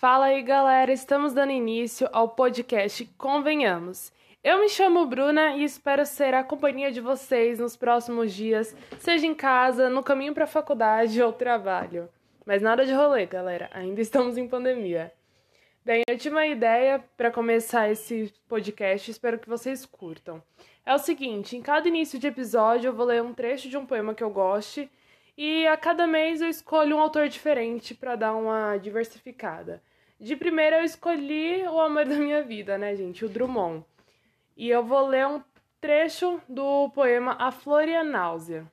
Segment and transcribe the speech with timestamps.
[0.00, 0.90] Fala aí, galera!
[0.90, 4.10] Estamos dando início ao podcast Convenhamos.
[4.42, 9.26] Eu me chamo Bruna e espero ser a companhia de vocês nos próximos dias, seja
[9.26, 12.08] em casa, no caminho para a faculdade ou trabalho.
[12.46, 15.12] Mas nada de rolê, galera, ainda estamos em pandemia.
[15.84, 20.42] Bem, eu tive uma ideia para começar esse podcast, espero que vocês curtam.
[20.86, 23.84] É o seguinte: em cada início de episódio eu vou ler um trecho de um
[23.84, 24.90] poema que eu goste
[25.36, 29.82] e a cada mês eu escolho um autor diferente para dar uma diversificada.
[30.20, 33.24] De primeira eu escolhi o amor da minha vida, né, gente?
[33.24, 33.82] O Drummond.
[34.54, 35.42] E eu vou ler um
[35.80, 38.70] trecho do poema A Flor e a Náusea.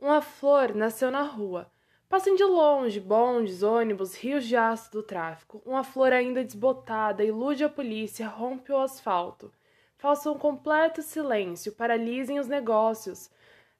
[0.00, 1.70] Uma flor nasceu na rua.
[2.08, 5.60] Passem de longe bondes, ônibus, rios de aço do tráfico.
[5.66, 9.52] Uma flor ainda desbotada ilude a polícia, rompe o asfalto.
[9.98, 13.30] Faça um completo silêncio, paralisem os negócios.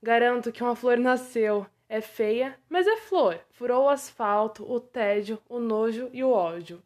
[0.02, 1.66] Garanto que uma flor nasceu.
[1.88, 3.40] É feia, mas é flor.
[3.50, 6.82] Furou o asfalto, o tédio, o nojo e o ódio.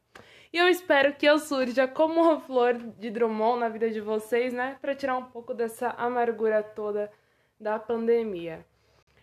[0.53, 4.53] E eu espero que eu surja como uma flor de Drummond na vida de vocês,
[4.53, 4.77] né?
[4.80, 7.11] Para tirar um pouco dessa amargura toda
[7.58, 8.64] da pandemia.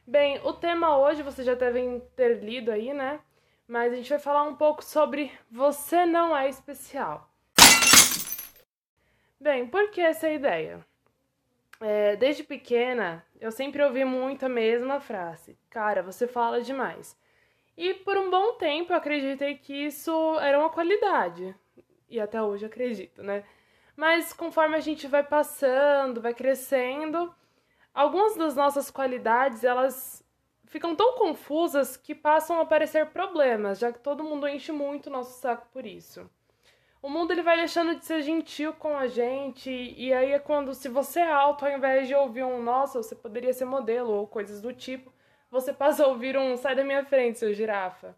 [0.06, 3.20] Bem, o tema hoje vocês já devem ter lido aí, né?
[3.68, 7.30] Mas a gente vai falar um pouco sobre Você Não É Especial.
[9.40, 10.84] Bem, por que essa ideia?
[11.82, 17.18] É, desde pequena, eu sempre ouvi muito a mesma frase: Cara, você fala demais.
[17.78, 21.56] E por um bom tempo eu acreditei que isso era uma qualidade.
[22.10, 23.44] E até hoje acredito, né?
[23.96, 27.34] Mas conforme a gente vai passando, vai crescendo,
[27.94, 30.24] algumas das nossas qualidades, elas
[30.66, 35.12] ficam tão confusas que passam a aparecer problemas, já que todo mundo enche muito o
[35.12, 36.30] nosso saco por isso
[37.02, 40.74] o mundo ele vai deixando de ser gentil com a gente e aí é quando
[40.74, 44.28] se você é alto ao invés de ouvir um nossa você poderia ser modelo ou
[44.28, 45.12] coisas do tipo
[45.50, 48.16] você passa a ouvir um sai da minha frente seu girafa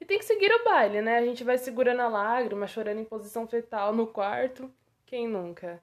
[0.00, 1.18] e tem que seguir o baile né?
[1.18, 4.70] A gente vai segurando a lágrima chorando em posição fetal no quarto.
[5.04, 5.82] Quem nunca?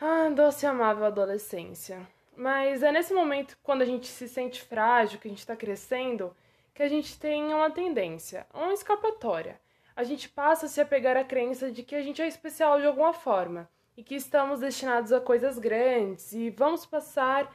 [0.00, 2.06] Ah doce amável adolescência
[2.36, 6.34] mas é nesse momento, quando a gente se sente frágil, que a gente está crescendo,
[6.74, 9.60] que a gente tem uma tendência, uma escapatória.
[9.94, 12.86] A gente passa a se apegar à crença de que a gente é especial de
[12.86, 17.54] alguma forma e que estamos destinados a coisas grandes e vamos passar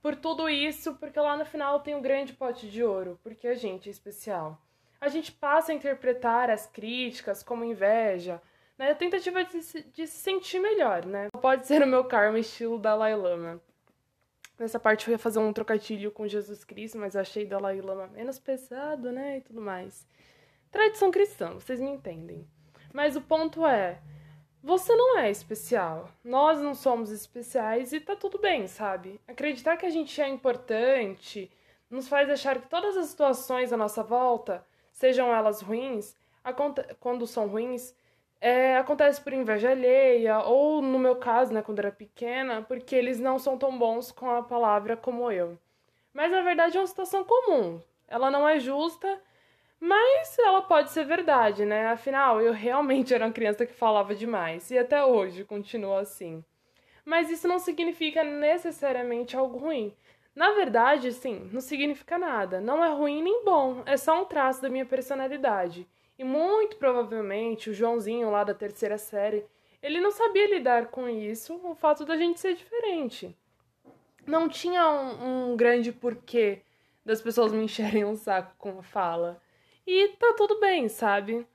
[0.00, 3.54] por tudo isso porque lá no final tem um grande pote de ouro, porque a
[3.54, 4.60] gente é especial.
[5.00, 8.40] A gente passa a interpretar as críticas como inveja,
[8.78, 8.94] né?
[8.94, 11.28] tentativa de se, de se sentir melhor, né?
[11.42, 13.60] Pode ser o meu karma estilo Dalai Lama.
[14.58, 18.38] Nessa parte eu ia fazer um trocadilho com Jesus Cristo, mas achei Dalai Lama menos
[18.38, 19.38] pesado, né?
[19.38, 20.06] E tudo mais.
[20.70, 22.46] Tradição cristã, vocês me entendem.
[22.92, 24.00] Mas o ponto é:
[24.62, 26.08] você não é especial.
[26.22, 29.20] Nós não somos especiais e tá tudo bem, sabe?
[29.26, 31.50] Acreditar que a gente é importante
[31.90, 36.16] nos faz achar que todas as situações à nossa volta, sejam elas ruins,
[36.98, 37.94] quando são ruins,
[38.44, 43.18] é, acontece por inveja alheia, ou no meu caso, né, quando era pequena, porque eles
[43.18, 45.58] não são tão bons com a palavra como eu.
[46.12, 47.80] Mas na verdade é uma situação comum.
[48.06, 49.18] Ela não é justa,
[49.80, 51.86] mas ela pode ser verdade, né?
[51.86, 56.44] Afinal, eu realmente era uma criança que falava demais e até hoje continuo assim.
[57.02, 59.96] Mas isso não significa necessariamente algo ruim.
[60.34, 62.60] Na verdade, sim, não significa nada.
[62.60, 65.88] Não é ruim nem bom, é só um traço da minha personalidade.
[66.18, 69.44] E muito provavelmente o Joãozinho lá da terceira série,
[69.82, 73.36] ele não sabia lidar com isso, o fato da gente ser diferente.
[74.26, 76.62] Não tinha um, um grande porquê
[77.04, 79.40] das pessoas me encherem um saco com a fala.
[79.86, 81.46] E tá tudo bem, sabe?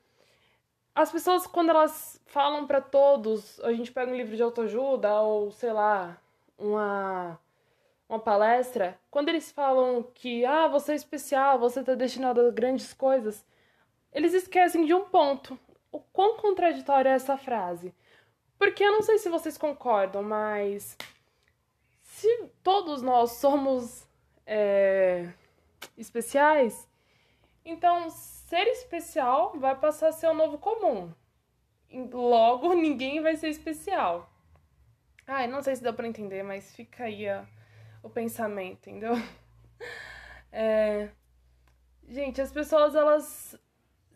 [0.94, 5.52] As pessoas, quando elas falam para todos, a gente pega um livro de autoajuda ou,
[5.52, 6.22] sei lá,
[6.58, 7.40] uma,
[8.08, 12.94] uma palestra, quando eles falam que, ah, você é especial, você tá destinado a grandes
[12.94, 13.46] coisas,
[14.12, 15.59] eles esquecem de um ponto.
[15.92, 17.94] O quão contraditória é essa frase?
[18.58, 20.97] Porque eu não sei se vocês concordam, mas
[22.03, 24.06] se todos nós somos
[24.46, 25.32] é,
[25.97, 26.88] especiais,
[27.64, 31.14] então ser especial vai passar a ser o novo comum.
[32.11, 34.29] Logo, ninguém vai ser especial.
[35.26, 37.26] Ai, não sei se dá pra entender, mas fica aí
[38.03, 39.14] o pensamento, entendeu?
[40.52, 41.09] É...
[42.08, 43.56] Gente, as pessoas elas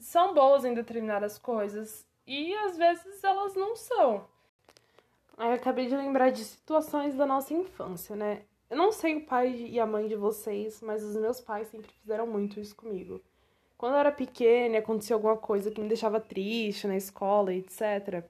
[0.03, 4.25] são boas em determinadas coisas e às vezes elas não são.
[5.37, 8.43] Aí eu acabei de lembrar de situações da nossa infância, né?
[8.69, 11.91] Eu não sei o pai e a mãe de vocês, mas os meus pais sempre
[12.01, 13.21] fizeram muito isso comigo.
[13.77, 18.23] Quando eu era pequena acontecia alguma coisa que me deixava triste na escola, etc.,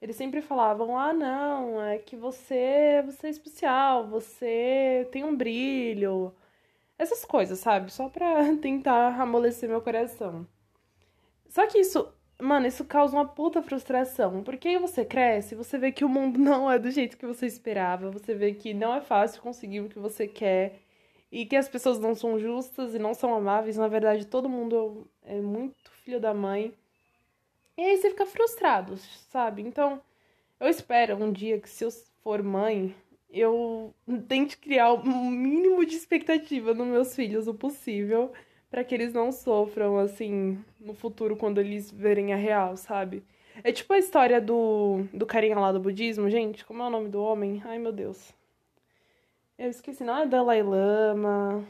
[0.00, 6.34] eles sempre falavam: "Ah, não, é que você, você é especial, você tem um brilho".
[6.98, 7.92] Essas coisas, sabe?
[7.92, 10.46] Só pra tentar amolecer meu coração.
[11.50, 12.08] Só que isso,
[12.40, 16.38] mano, isso causa uma puta frustração, porque aí você cresce, você vê que o mundo
[16.40, 19.88] não é do jeito que você esperava, você vê que não é fácil conseguir o
[19.88, 20.78] que você quer
[21.30, 25.10] e que as pessoas não são justas e não são amáveis, na verdade todo mundo
[25.24, 26.72] é muito filho da mãe.
[27.76, 28.96] E aí você fica frustrado,
[29.30, 29.62] sabe?
[29.62, 30.00] Então,
[30.60, 31.90] eu espero um dia que se eu
[32.22, 32.94] for mãe,
[33.28, 33.92] eu
[34.28, 38.32] tente criar o mínimo de expectativa nos meus filhos, o possível,
[38.70, 43.24] para que eles não sofram assim no futuro quando eles verem a real, sabe?
[43.64, 46.64] É tipo a história do, do carinha lá do budismo, gente.
[46.64, 47.60] Como é o nome do homem?
[47.64, 48.32] Ai, meu Deus.
[49.58, 51.66] Eu esqueci, não é Dalai Lama.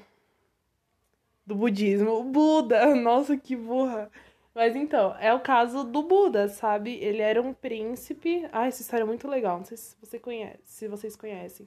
[1.44, 2.10] Do budismo.
[2.12, 2.94] O Buda!
[2.94, 4.10] Nossa, que burra!
[4.54, 6.94] Mas então, é o caso do Buda, sabe?
[6.96, 8.46] Ele era um príncipe.
[8.52, 9.58] Ah, essa história é muito legal.
[9.58, 11.66] Não sei se você conhece, se vocês conhecem.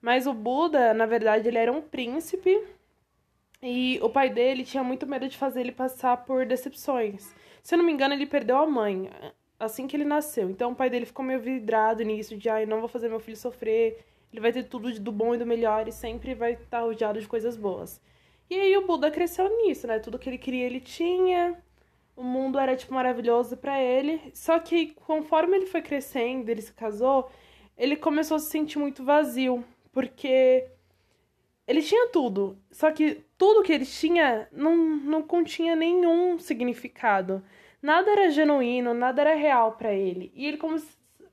[0.00, 2.62] Mas o Buda, na verdade, ele era um príncipe
[3.66, 7.34] e o pai dele tinha muito medo de fazer ele passar por decepções.
[7.62, 9.10] Se eu não me engano, ele perdeu a mãe
[9.58, 10.50] assim que ele nasceu.
[10.50, 13.38] Então o pai dele ficou meio vidrado nisso de, ai, não vou fazer meu filho
[13.38, 14.04] sofrer.
[14.30, 17.26] Ele vai ter tudo do bom e do melhor e sempre vai estar rodeado de
[17.26, 18.02] coisas boas.
[18.50, 19.98] E aí o Buda cresceu nisso, né?
[19.98, 21.56] Tudo que ele queria ele tinha
[22.14, 24.20] o mundo era tipo maravilhoso para ele.
[24.34, 27.30] Só que conforme ele foi crescendo, ele se casou,
[27.78, 30.68] ele começou a se sentir muito vazio, porque
[31.66, 37.42] ele tinha tudo, só que tudo que ele tinha não, não continha nenhum significado.
[37.82, 40.32] Nada era genuíno, nada era real para ele.
[40.34, 40.82] E ele come,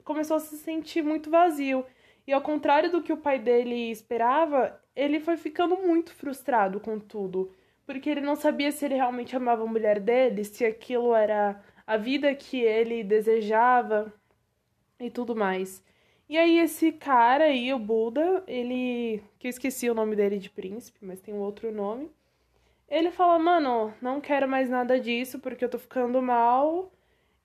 [0.04, 1.86] começou a se sentir muito vazio.
[2.28, 7.00] E ao contrário do que o pai dele esperava, ele foi ficando muito frustrado com
[7.00, 7.51] tudo
[7.92, 11.98] porque ele não sabia se ele realmente amava a mulher dele, se aquilo era a
[11.98, 14.13] vida que ele desejava
[14.98, 15.83] e tudo mais.
[16.31, 20.50] E aí esse cara aí, o Buda, ele, que eu esqueci o nome dele de
[20.50, 22.10] príncipe, mas tem um outro nome.
[22.88, 26.89] Ele fala: "Mano, não quero mais nada disso porque eu tô ficando mal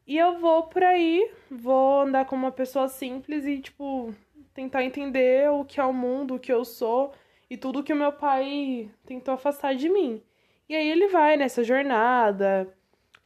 [0.06, 4.14] e eu vou por aí, vou andar como uma pessoa simples e tipo
[4.54, 7.12] tentar entender o que é o mundo, o que eu sou
[7.50, 10.22] e tudo que o meu pai tentou afastar de mim.
[10.68, 12.72] E aí ele vai nessa jornada.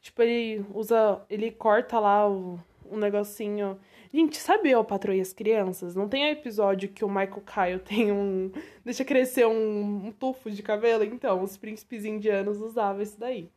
[0.01, 1.21] Tipo, ele usa.
[1.29, 2.59] Ele corta lá o,
[2.97, 3.79] negocinho.
[4.13, 5.95] Gente, sabe o Patroa e as Crianças?
[5.95, 8.51] Não tem episódio que o Michael Kyle tem um.
[8.83, 11.03] Deixa crescer um, um tufo de cabelo?
[11.03, 13.49] Então, os príncipes indianos usavam isso daí.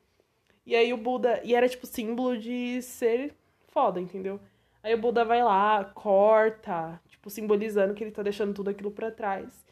[0.65, 1.41] E aí o Buda.
[1.43, 3.35] E era tipo símbolo de ser
[3.69, 4.41] foda, entendeu?
[4.83, 9.11] Aí o Buda vai lá, corta, tipo, simbolizando que ele tá deixando tudo aquilo para
[9.11, 9.65] trás.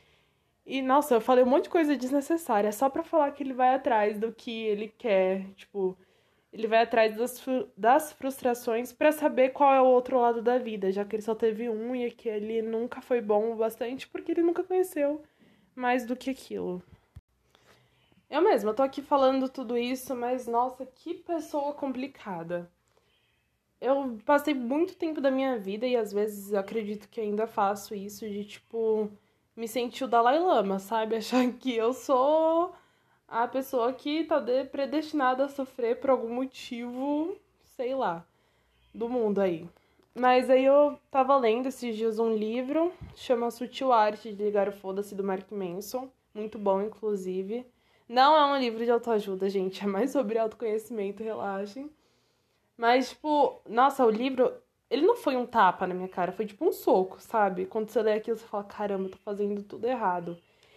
[0.66, 3.74] E, nossa, eu falei um monte de coisa desnecessária só pra falar que ele vai
[3.74, 5.46] atrás do que ele quer.
[5.54, 5.96] Tipo,
[6.52, 7.42] ele vai atrás das,
[7.76, 11.34] das frustrações para saber qual é o outro lado da vida, já que ele só
[11.34, 15.22] teve um e que ele nunca foi bom o bastante porque ele nunca conheceu
[15.74, 16.82] mais do que aquilo.
[18.28, 22.70] Eu mesma, tô aqui falando tudo isso, mas nossa, que pessoa complicada.
[23.80, 28.28] Eu passei muito tempo da minha vida e às vezes acredito que ainda faço isso
[28.28, 29.10] de tipo
[29.56, 31.16] me sentir o Dalai Lama, sabe?
[31.16, 32.74] Achar que eu sou
[33.32, 37.34] a pessoa que tá predestinada a sofrer por algum motivo,
[37.74, 38.22] sei lá,
[38.94, 39.66] do mundo aí.
[40.14, 44.72] Mas aí eu tava lendo esses dias um livro, chama Sutil Arte de Ligar o
[44.72, 46.10] Foda-se, do Mark Manson.
[46.34, 47.64] Muito bom, inclusive.
[48.06, 51.90] Não é um livro de autoajuda, gente, é mais sobre autoconhecimento, relaxem.
[52.76, 54.52] Mas, tipo, nossa, o livro
[54.90, 57.64] ele não foi um tapa na minha cara, foi tipo um soco, sabe?
[57.64, 60.36] Quando você lê aquilo, você fala: caramba, tô fazendo tudo errado.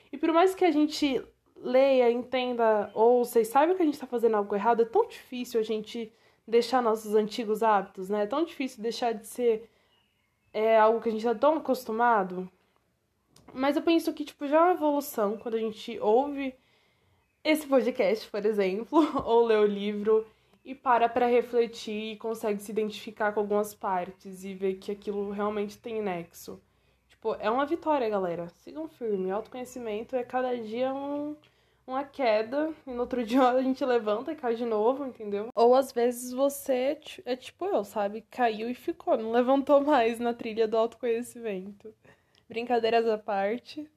[0.10, 1.22] E por mais que a gente
[1.56, 5.60] leia, entenda, ouça e saiba que a gente tá fazendo algo errado, é tão difícil
[5.60, 6.12] a gente
[6.48, 8.24] deixar nossos antigos hábitos, né?
[8.24, 9.70] É tão difícil deixar de ser
[10.54, 12.50] é, algo que a gente tá tão acostumado.
[13.54, 16.54] Mas eu penso que, tipo, já é uma evolução quando a gente ouve
[17.44, 20.26] esse podcast, por exemplo, ou lê o livro
[20.64, 25.30] e para para refletir e consegue se identificar com algumas partes e ver que aquilo
[25.30, 26.60] realmente tem nexo.
[27.26, 28.48] Tipo, é uma vitória, galera.
[28.58, 29.32] Sigam firme.
[29.32, 31.36] Autoconhecimento é cada dia um,
[31.88, 35.50] uma queda e no outro dia a gente levanta e cai de novo, entendeu?
[35.56, 38.22] Ou às vezes você é tipo eu, sabe?
[38.30, 41.92] Caiu e ficou, não levantou mais na trilha do autoconhecimento.
[42.48, 43.90] Brincadeiras à parte.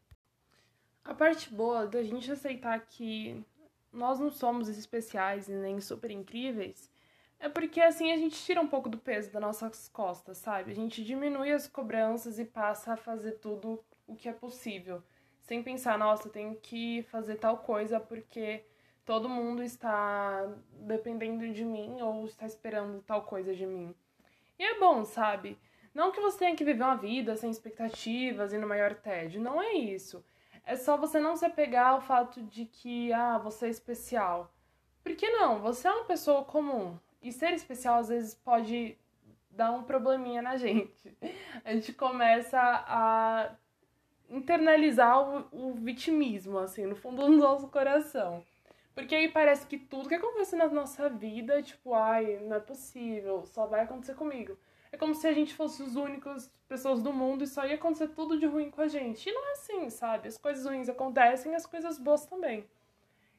[1.05, 3.45] A parte boa da gente aceitar que
[3.93, 6.91] nós não somos especiais e nem super incríveis,
[7.41, 10.73] é porque assim a gente tira um pouco do peso das nossas costas, sabe?
[10.73, 15.03] A gente diminui as cobranças e passa a fazer tudo o que é possível,
[15.43, 18.65] sem pensar, nossa, tenho que fazer tal coisa porque
[19.05, 23.95] todo mundo está dependendo de mim ou está esperando tal coisa de mim.
[24.59, 25.59] E é bom, sabe?
[25.95, 29.41] Não que você tenha que viver uma vida sem expectativas e no maior tédio.
[29.41, 30.25] Não é isso.
[30.65, 34.53] É só você não se apegar ao fato de que, ah, você é especial.
[35.03, 35.61] Por que não?
[35.61, 36.99] Você é uma pessoa comum.
[37.23, 38.97] E ser especial às vezes pode
[39.51, 41.17] dar um probleminha na gente.
[41.65, 43.51] A gente começa a
[44.31, 48.45] internalizar o, o vitimismo, assim, no fundo do nosso coração.
[48.95, 53.45] Porque aí parece que tudo que acontece na nossa vida, tipo, ai, não é possível,
[53.47, 54.59] só vai acontecer comigo.
[54.91, 58.09] É como se a gente fosse os únicos pessoas do mundo e só ia acontecer
[58.09, 59.29] tudo de ruim com a gente.
[59.29, 60.29] E não é assim, sabe?
[60.29, 62.67] As coisas ruins acontecem as coisas boas também.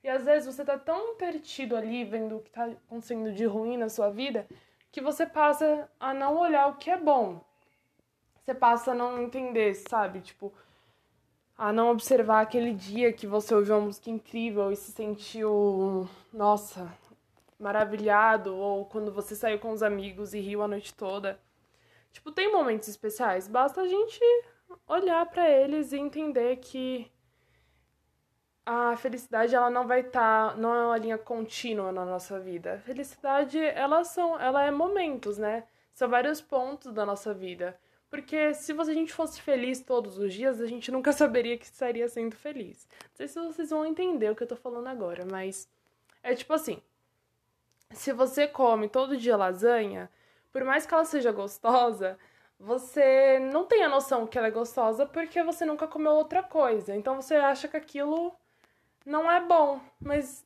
[0.03, 3.77] E às vezes você tá tão perdido ali vendo o que tá acontecendo de ruim
[3.77, 4.47] na sua vida
[4.91, 7.41] que você passa a não olhar o que é bom.
[8.41, 10.21] Você passa a não entender, sabe?
[10.21, 10.51] Tipo,
[11.57, 16.91] a não observar aquele dia que você ouviu uma música incrível e se sentiu, nossa,
[17.59, 21.39] maravilhado, ou quando você saiu com os amigos e riu a noite toda.
[22.11, 24.19] Tipo, tem momentos especiais, basta a gente
[24.87, 27.11] olhar para eles e entender que
[28.71, 32.75] a felicidade ela não vai estar, tá, não é uma linha contínua na nossa vida.
[32.75, 35.63] A felicidade, elas são, ela é momentos, né?
[35.91, 37.75] São vários pontos da nossa vida.
[38.11, 42.07] Porque se a gente fosse feliz todos os dias, a gente nunca saberia que estaria
[42.07, 42.87] sendo feliz.
[42.91, 45.67] Não sei se vocês vão entender o que eu tô falando agora, mas
[46.21, 46.79] é tipo assim:
[47.89, 50.11] se você come todo dia lasanha,
[50.51, 52.19] por mais que ela seja gostosa,
[52.59, 56.95] você não tem a noção que ela é gostosa porque você nunca comeu outra coisa.
[56.95, 58.31] Então você acha que aquilo
[59.05, 60.45] não é bom, mas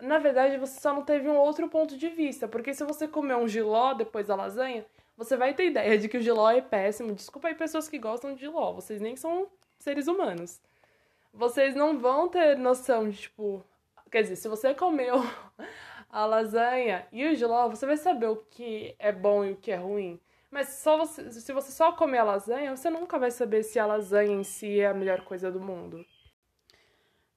[0.00, 3.36] na verdade você só não teve um outro ponto de vista, porque se você comer
[3.36, 4.84] um giló depois da lasanha,
[5.16, 7.14] você vai ter ideia de que o giló é péssimo.
[7.14, 9.48] Desculpa aí pessoas que gostam de giló, vocês nem são
[9.78, 10.60] seres humanos.
[11.32, 13.64] Vocês não vão ter noção de tipo,
[14.10, 15.16] quer dizer, se você comeu
[16.10, 19.70] a lasanha e o giló, você vai saber o que é bom e o que
[19.70, 20.20] é ruim.
[20.50, 23.86] Mas só você, se você só comer a lasanha, você nunca vai saber se a
[23.86, 26.04] lasanha em si é a melhor coisa do mundo.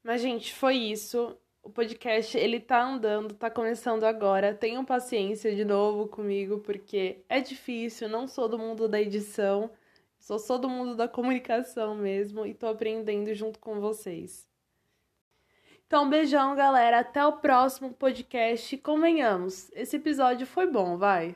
[0.10, 1.38] Mas, gente, foi isso.
[1.62, 4.56] O podcast, ele tá andando, tá começando agora.
[4.56, 9.70] Tenham paciência de novo comigo, porque é difícil, não sou do mundo da edição,
[10.18, 14.50] sou só do mundo da comunicação mesmo e tô aprendendo junto com vocês.
[15.86, 17.01] Então, beijão, galera.
[17.01, 18.75] Até o próximo podcast.
[18.80, 21.36] Convenhamos, esse episódio foi bom, vai.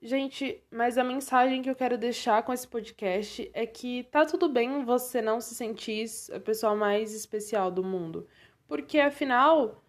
[0.00, 4.48] Gente, mas a mensagem que eu quero deixar com esse podcast é que tá tudo
[4.48, 8.24] bem você não se sentir a pessoa mais especial do mundo.
[8.68, 9.82] Porque afinal,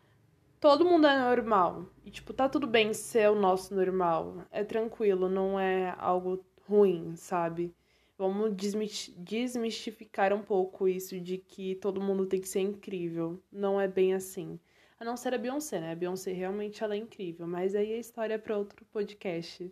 [0.59, 1.85] todo mundo é normal.
[2.03, 4.45] E, tipo, tá tudo bem ser o nosso normal.
[4.49, 7.71] É tranquilo, não é algo ruim, sabe?
[8.17, 8.55] Vamos
[9.15, 13.39] desmistificar um pouco isso de que todo mundo tem que ser incrível.
[13.51, 14.59] Não é bem assim.
[14.99, 15.91] A não ser a Beyoncé, né?
[15.91, 19.71] A Beyoncé realmente ela é incrível, mas aí a história é para outro podcast.